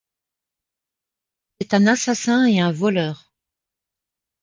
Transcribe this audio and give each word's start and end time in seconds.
C’est 1.61 1.75
un 1.75 1.85
assassin 1.85 2.47
et 2.47 2.59
un 2.59 2.71
voleur. 2.71 3.31